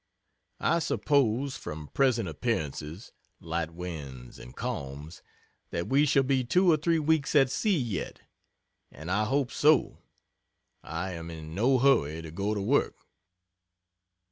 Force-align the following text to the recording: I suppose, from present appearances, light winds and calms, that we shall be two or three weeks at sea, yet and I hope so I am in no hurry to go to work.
I 0.63 0.79
suppose, 0.79 1.57
from 1.57 1.89
present 1.89 2.27
appearances, 2.27 3.11
light 3.39 3.69
winds 3.69 4.39
and 4.39 4.55
calms, 4.55 5.21
that 5.69 5.89
we 5.89 6.07
shall 6.07 6.23
be 6.23 6.43
two 6.43 6.71
or 6.71 6.77
three 6.77 6.97
weeks 6.97 7.35
at 7.35 7.51
sea, 7.51 7.77
yet 7.77 8.21
and 8.91 9.11
I 9.11 9.25
hope 9.25 9.51
so 9.51 9.99
I 10.81 11.11
am 11.11 11.29
in 11.29 11.53
no 11.53 11.77
hurry 11.77 12.23
to 12.23 12.31
go 12.31 12.55
to 12.55 12.61
work. 12.63 13.05